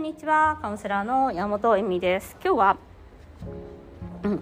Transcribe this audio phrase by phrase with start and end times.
[0.00, 2.34] んにちはカウンセラーの山本恵美です。
[2.42, 2.76] 今日は
[4.22, 4.40] うん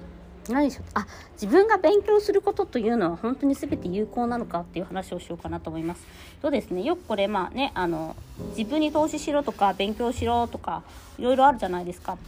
[0.48, 6.06] 何でしょうあ自分が勉強することというのは本当に全て有効なのかっていう話をしようかなと思います。
[6.40, 8.14] とですねよくこれまあねあの
[8.56, 10.84] 自分に投資しろとか勉強しろとか
[11.18, 12.18] いろいろあるじゃないですか。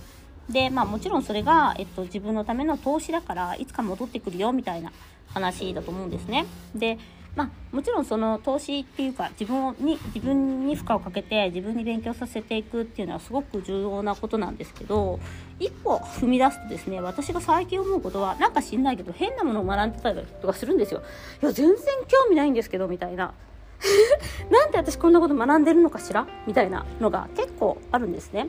[0.48, 4.90] でまあもちろんそれが、えっと、自分のための投資だからいつか戻ってくるよみたいな
[5.28, 6.46] 話だと思うんですね。
[6.74, 6.98] で
[7.36, 15.20] まあ、もちろんその投資っていうか自分に自分に負荷をかけて自分に勉強させていくっていうのはすごく重要なことなんですけど
[15.60, 21.02] 一歩踏み出すとですね私が最近思うことはなんか知んないけど変なものを学んでたりとかするんですよ。
[21.42, 21.76] いや全然
[22.08, 23.32] 興味ないんですけどみたいな。
[24.50, 26.26] なんで私こんなこと学んでるのかしら？
[26.46, 28.48] みたいなのが結構あるんですね。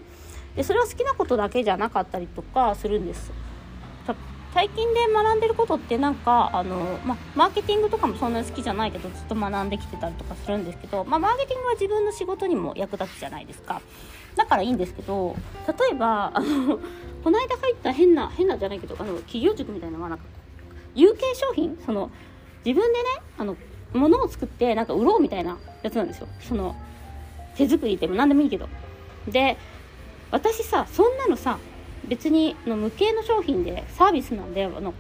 [0.56, 3.32] でそれは好きなことだけじゃなかったりとかするんです。
[4.54, 13.82] 最近で学んでることってなんかあの、まマーケティングとかもそんなに好きじゃないけどずっと学んできてたりとかするんですけど、まあ、マーケティングは自分の仕事にも役立つじゃないですか。
[14.36, 15.36] だからいいんですけど
[15.68, 16.80] 例えばあの
[17.24, 20.26] この間入った変な変なじゃないけどあの企業塾みたいなのはなんか
[20.96, 21.78] 有形商品？
[21.86, 22.10] その
[22.66, 23.06] 自分でね
[23.38, 23.56] あの
[23.94, 26.28] 物を作ってなんか売ろうみたいなやつなんですよ。
[26.42, 26.76] その
[27.56, 28.68] 手作りでも何でもいいけど。
[29.28, 29.58] で
[30.32, 31.58] 私さそんなのさ
[32.08, 34.94] 別にの無形の商品でサービスなんであの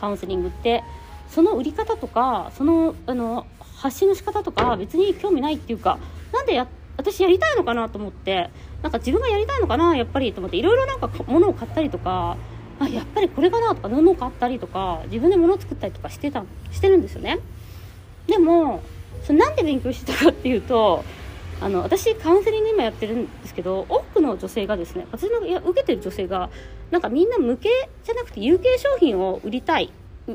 [0.00, 0.82] カウンセリングって
[1.28, 5.98] その売り方とかそのあの発信の仕方とか別に興味ないっていうか
[6.32, 8.50] なんでや私やりたいのかなと思って
[8.82, 12.36] なんか自分がやりたいのかなやっぱりと思っていろいろなんか物を買ったりとか
[12.78, 17.38] あやっぱりこれかなとか布を買ったりとか自分で物を作ったりとかしてたしてるんですよね。
[18.26, 18.82] でも
[19.24, 21.04] それなんで勉強してたかっていうと
[21.60, 23.86] あの私カウンセリング今やってるんですけど
[24.22, 26.50] の女性がですね私のいや受けてる女性が
[26.90, 27.68] なんかみんな無形
[28.04, 29.90] じゃなくて有形商品を売りたい。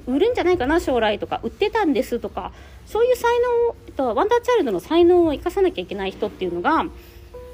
[0.05, 2.51] 売るんじゃないかな将来とか売ってたんですとか
[2.85, 3.23] そういう才
[3.69, 6.85] 能、えっと、ワンダーチャイルドの才能を生かさなきゃいけない人っていうのが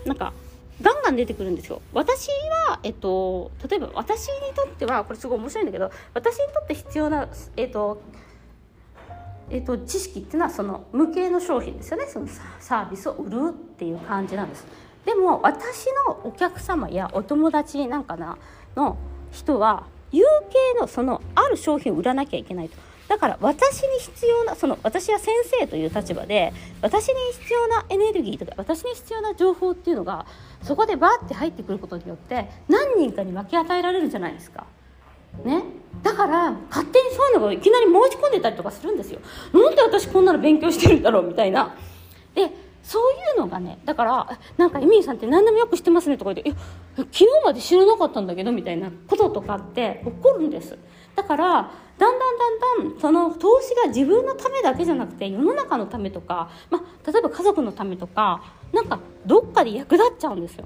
[0.05, 0.33] なんか
[0.81, 1.81] ガンガン出てくるんですよ。
[1.93, 2.29] 私
[2.67, 8.01] は、えっと、例えば私にとってはこれすごい面白いんだけど私にとって必要な、えっと、
[9.49, 12.05] えーと、知識っていうのはその無形の商品ですよね。
[12.07, 12.27] その
[12.59, 14.65] サービスを売るっていう感じなんです。
[15.05, 18.37] でも私のお客様やお友達なんかな
[18.75, 18.97] の
[19.31, 20.23] 人は有
[20.75, 22.77] 形のそのある商品を売らなきゃいけないと。
[23.07, 30.25] だから私に必要なその私は先生という立場で私に必要なエネルギーとか私に必要な情報っていうのが
[30.61, 34.65] そこでバーって入ってくることによって何人かに分け与えられるじゃないですか。
[35.43, 35.63] ね。
[36.01, 39.19] だから勝手にそういうのがいきなり申し込んでたりとかするんですよ。
[39.53, 41.75] なんで私こんなの勉強してるんだろうみたいな。
[42.83, 46.57] そういうのがねだからなんかエミリーさんって何でもよくしてますねとか言っていや
[46.97, 50.77] 昨日まで知らなかったんだけどみたいなこととかって起こるんです。
[51.15, 60.65] だからだんだんだんだんその投資が自分のためだけじゃなくて世の中のためとか、まあ、例えば家族のためとかなんかどっかで役立っちゃうんですよ。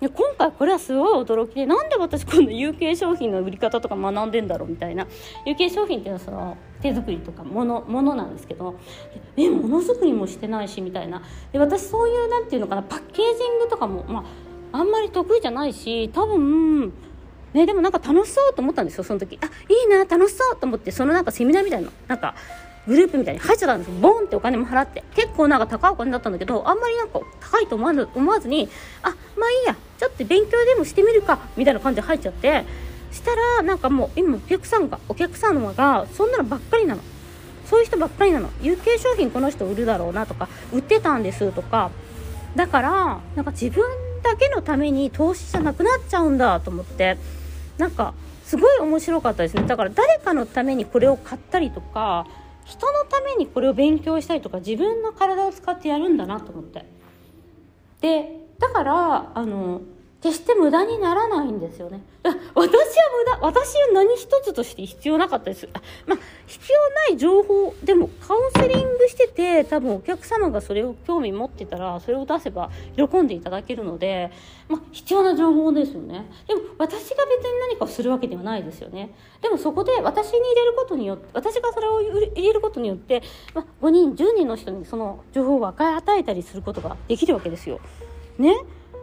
[0.00, 5.06] で今回これはすごい驚きでなんで私こんな有形商品の売り方とか学んでんだろうみたいな。
[5.44, 8.76] 有形商品っていうのはその手作りとかものものなんですけど
[9.36, 11.22] えものづくりもしてないしみたいな。
[11.52, 14.24] で私そういうなんていうのかなパッケージングとかも、ま
[14.72, 16.92] あ、あんまり得意じゃないし多分
[17.54, 19.38] ね、でもなんか楽しそうと思ったんですよその時。
[19.42, 22.34] あいいな楽しそうと思ってそのなんかセミナーみたいななんか
[22.86, 23.94] グループみたいに入っちゃったんですよ。
[24.00, 25.02] ボンってお金も払って。
[25.14, 28.68] 結構なんか高いお金だったんだけどあんまりなんか高いと思わず思わずに
[29.02, 32.64] あまあいいやちょっと勉強でもしてみるかみたいな感じで入っちゃって
[33.10, 37.02] したらなんかもう今お客さんがお客様がそんなのばっかりなの。
[37.64, 38.48] そういう人ばっかりなの。
[38.62, 41.90] 有形商品この人売るだろうなとか売ってたんですとか。
[42.56, 43.84] だからなんか自分
[44.22, 47.18] だけのために投資じゃなくなっちゃうんだと思って
[47.76, 48.14] なんか
[48.44, 49.64] すごい面白かったですね。
[49.64, 52.26] だから誰かのためにこれを買ったりとか
[52.64, 56.84] 人のためにこれを勉強したりとか自分の体を使ってやるんだなと思って。
[58.00, 59.80] でだからあの
[60.20, 62.02] 決して無駄にならないんですよね。
[62.24, 65.68] 私は無駄、私は何一つとして必要なかったです。
[65.72, 74.32] あまあ、必要ない情報、でもカウンセリングしてて、多分お客様がそれを興味持ってたら、それを出せば喜んでいただけるので、
[74.68, 76.28] まあ、必要な情報ですよね。
[76.48, 79.14] でも、私が別に何かをするわけではないですよね。
[79.40, 83.22] でもそこで私に入れることによって、私がそれを入れることによって、
[83.54, 87.78] まあ、5人、10人の人にその情報を与えたりすることができるわけですよ。
[88.38, 88.54] ね。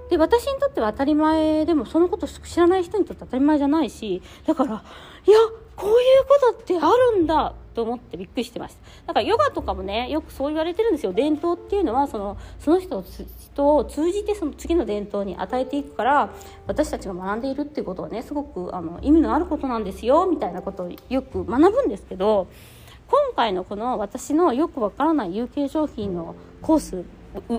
[0.10, 4.84] で私にとっては当たり前でもそのこと知らない人にとって当たり前じゃないしだから
[5.28, 5.38] いや
[5.76, 5.96] こういう
[6.28, 13.04] ことってあるんだと思ってびっくりしてましただからヨガとかもねよくそう言われてるんですよ伝統っていうのはそのその人
[13.58, 16.30] を通じてその次の伝統に与えていくから
[16.68, 22.48] 私たちが学んでいるっていうことはねすごくあの意味のあることなんですよみたいなことをよく学ぶんですけど
[23.08, 27.04] 今回のこの私のよくわからない有形商品のコース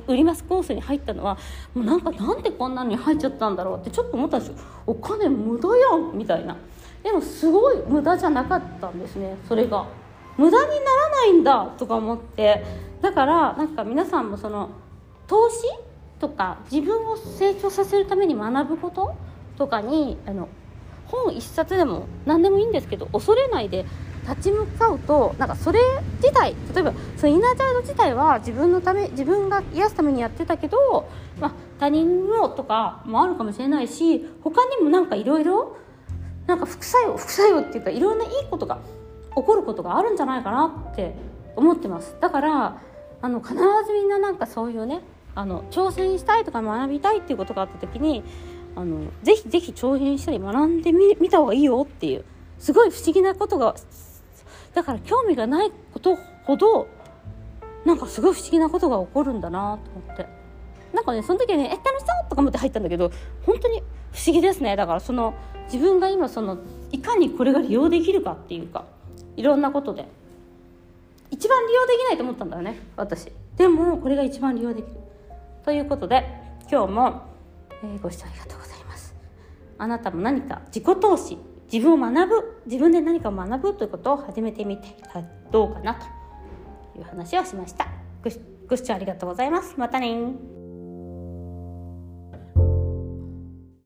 [0.06, 1.38] 売りますコースに入ったのは
[1.74, 4.56] もうなんかなんでこんなのに入っちゃったんだろうってちょっと思ったんですよ。
[4.86, 6.56] お金無駄やんみたいな。
[7.02, 9.86] でもすごい無駄じゃなかったんですねそれが。
[10.36, 12.64] 無駄にならないんだとか思って。
[13.00, 14.70] だからなんか皆さんもその
[15.26, 15.56] 投資
[16.18, 19.14] とか自分を成長させるために学ぶこと
[19.56, 20.48] とかにあの
[21.06, 23.84] 本一冊でも何でもいいんですけど恐れないで
[24.28, 25.80] 立ち向かうとなんかそれ
[26.22, 31.08] 自体例えばそのインナーチャイルド自体は自分のため自分が癒すためにやってたけど、
[31.40, 35.76] まあ、他人のとかもあるかもしれないし他にもなんかいろいろ
[36.46, 38.80] なんか副作用副作用っていうかいろんないいことが
[39.34, 41.14] 起こることがあるんじゃないかなって
[41.56, 42.16] 思ってます。
[42.20, 42.80] だから
[43.22, 45.00] あの必ずみんななんかそういうね
[45.34, 48.22] あの挑戦したいとか学びたいっていうことがあった時に
[48.74, 52.24] あのぜひぜひ挑戦したり学んでみ見た方がいいよっていう
[52.58, 53.74] すごい不思議なことが
[54.76, 56.86] だから興味がないことほど
[57.86, 60.26] なんかすごい不思議なことが起こるんだなと思って。
[60.92, 63.10] なんかねその時はね「え楽しそう!」とか思って入ったんだけど
[63.44, 63.82] 本当に
[64.12, 64.76] 不思議ですね。
[64.76, 65.32] だからその
[65.72, 66.58] 自分が今その
[66.92, 68.84] いかにこれが利用できるかっていうか
[69.34, 70.06] いろんなことで。
[71.30, 73.32] 一番利用できないと思ったんだよね私。
[73.56, 74.96] でもこれが一番利用できる。
[75.64, 76.24] ということで
[76.70, 77.22] 今日も、
[77.82, 79.14] えー、ご視聴ありがとうございます。
[79.78, 81.38] あなたも何か自己投資
[81.72, 84.96] 自分を学ぶ自分で何かを学ぶということを始めてみて
[85.50, 86.00] どうかなと
[86.98, 87.88] いう話をしました。
[88.68, 89.74] ご視聴ありがとうございます。
[89.76, 90.32] またね